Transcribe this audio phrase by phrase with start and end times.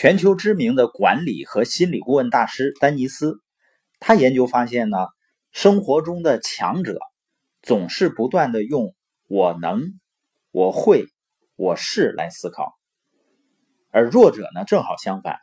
[0.00, 3.34] 全球知名的管理和心理顾问大师丹尼斯，
[3.98, 4.96] 他研究发现呢，
[5.52, 6.98] 生活中的强者
[7.60, 8.94] 总是不断的用
[9.28, 10.00] “我能
[10.52, 11.04] ”“我会
[11.54, 12.72] ”“我是”来思考，
[13.90, 15.36] 而弱者呢正好相反，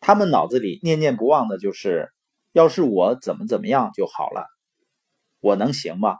[0.00, 2.08] 他们脑子里念念不忘的就是
[2.50, 4.46] “要是我怎么怎么样就好了
[5.38, 6.16] ”，“我能行吗？”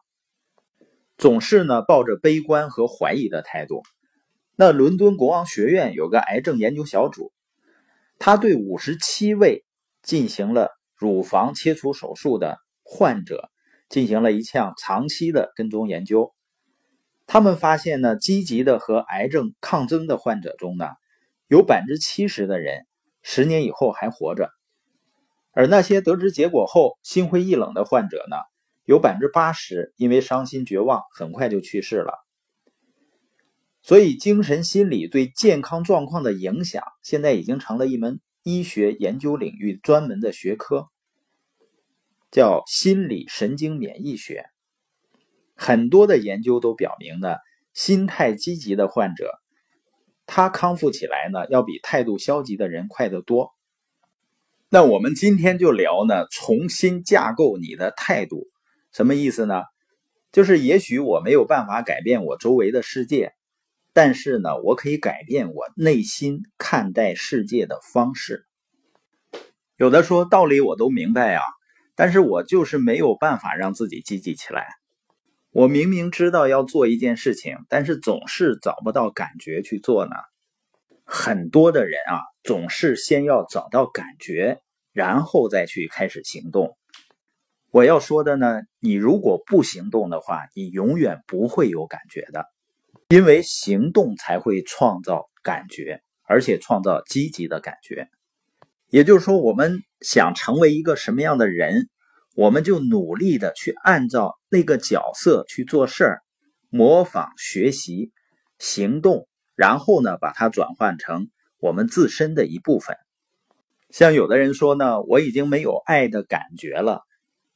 [1.19, 3.83] 总是呢抱着悲观和怀疑的态度。
[4.55, 7.33] 那伦敦国王学院有个癌症研究小组。
[8.25, 9.65] 他对五十七位
[10.01, 13.51] 进行了乳房切除手术的患者
[13.89, 16.33] 进行了一项长期的跟踪研究。
[17.27, 20.87] 他们发现呢，积极的和癌症抗争的患者中呢，
[21.49, 22.87] 有百分之七十的人
[23.23, 24.51] 十年以后还活着，
[25.51, 28.37] 而那些得知结果后心灰意冷的患者呢，
[28.85, 32.13] 有百分之八十因为伤心绝望很快就去世了。
[33.83, 40.87] 所以，精神心理对健康状况的影响，现在已经成了一门医学研究领域专门的学科，
[42.31, 44.47] 叫心理神经免疫学。
[45.57, 47.35] 很多的研究都表明呢，
[47.75, 49.33] 心态积极的患者，
[50.27, 53.51] 他康复起来呢，要比态度消极的人快得多。
[54.69, 58.49] 那我们今天就聊呢，重新架构你的态度，
[58.93, 59.63] 什么意思呢？
[60.31, 63.35] 就是也许我没有办法改变我周围的世界。
[63.93, 68.47] 但是呢，我可以改变我内心看待世界的方式。
[69.77, 71.43] 有的说道理我都明白啊，
[71.95, 74.67] 但是我就是没有办法让自己积极起来。
[75.51, 80.13] 我明明知道要做一件事情，但是总是找不到感觉去做呢。
[81.05, 84.63] 很多的人啊，总是先要找到感觉，
[84.93, 86.79] 然后再去开始行动。
[87.71, 92.47] 我要说的呢，你如果不行动的话，你永远不会有感觉的。
[93.13, 98.09] 因为行动才会创造感觉，而且创造积极的感觉。
[98.89, 101.91] 也就是说，我们想成为一个什么样的人，
[102.35, 106.23] 我们就努力的去按照那个角色去做事儿，
[106.71, 108.13] 模仿、学习、
[108.59, 112.97] 行动，然后呢，把它转换成我们自身的一部分。
[113.91, 117.03] 像有的人说呢，我已经没有爱的感觉了。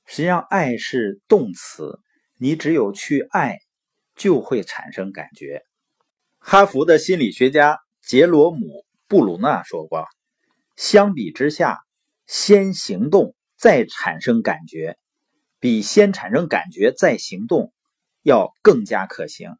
[0.04, 1.98] 实际上，爱是动词，
[2.38, 3.56] 你只有去爱。
[4.16, 5.62] 就会产生感觉。
[6.38, 8.66] 哈佛的心理学家杰罗姆·
[9.06, 10.06] 布鲁纳说过
[10.74, 11.80] ：“相比之下，
[12.26, 14.96] 先行动再产生感觉，
[15.60, 17.72] 比先产生感觉再行动
[18.22, 19.56] 要更加可行。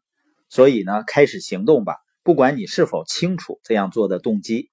[0.49, 4.71] 所以呢，开始行动吧，不管你是否清楚这样做的动机。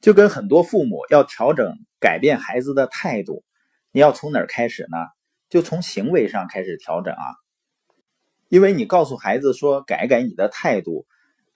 [0.00, 3.44] 就跟很多父母要调整、改变孩子的态度，
[3.92, 4.96] 你要从哪儿开始呢？
[5.50, 7.24] 就从行为上开始调整啊。”
[8.50, 11.06] 因为你告诉孩子说改改你的态度，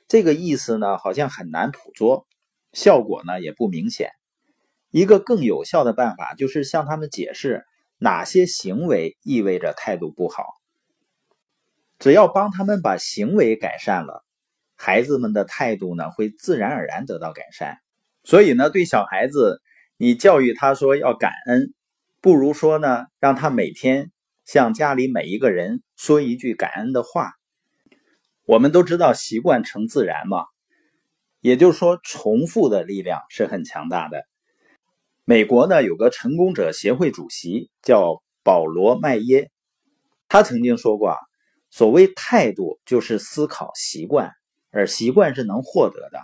[0.07, 2.25] 这个意思呢好像很难捕捉，
[2.73, 4.13] 效果呢也不明显。
[4.91, 7.65] 一个更有效的办法就是向他们解释
[7.99, 10.45] 哪些行为意味着态度不好。
[11.99, 14.25] 只要帮他们把行为改善了，
[14.77, 17.79] 孩子们的态度呢会自然而然得到改善。
[18.23, 19.61] 所以呢，对小孩子，
[19.97, 21.75] 你教育他说要感恩，
[22.21, 24.13] 不如说呢让他每天。
[24.45, 27.33] 向家里每一个人说一句感恩的话。
[28.47, 30.45] 我们都知道习惯成自然嘛，
[31.41, 34.27] 也就是说，重复的力量是很强大的。
[35.25, 39.51] 美国呢有个成功者协会主席叫保罗·麦耶，
[40.29, 41.17] 他曾经说过啊，
[41.71, 44.33] 所谓态度就是思考习惯，
[44.71, 46.21] 而习惯是能获得的。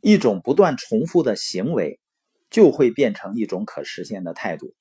[0.00, 2.00] 一种不断重复的行为
[2.50, 4.74] 就会变成一种可实现的态度。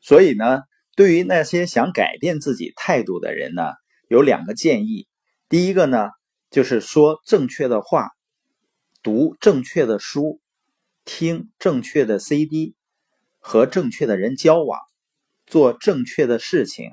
[0.00, 0.62] 所以呢。
[0.98, 3.62] 对于那些想改变自己态度的人呢，
[4.08, 5.06] 有两个建议。
[5.48, 6.08] 第一个呢，
[6.50, 8.08] 就是说正确的话，
[9.00, 10.40] 读正确的书，
[11.04, 12.74] 听正确的 CD，
[13.38, 14.80] 和正确的人交往，
[15.46, 16.90] 做正确的事情，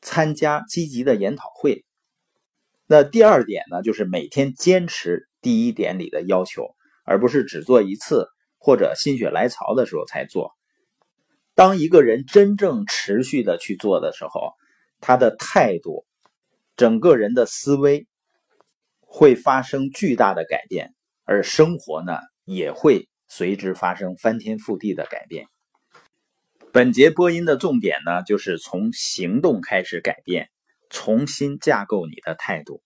[0.00, 1.84] 参加积极的研讨会。
[2.88, 8.26] 那第二点呢，就是每天坚持第一点里的要求，而不是只做一次
[8.58, 10.50] 或者心血来潮的时候才做。
[11.54, 14.54] 当一个人真正持续的去做的时候，
[15.00, 16.06] 他的态度、
[16.76, 18.06] 整个人的思维
[19.00, 20.94] 会发生巨大的改变，
[21.24, 25.46] 而生活呢也会随之发生翻天覆地的改变。
[26.72, 30.48] 本节播音的重点呢，就是从行动开始改变，
[30.88, 32.82] 重新架构你的态度。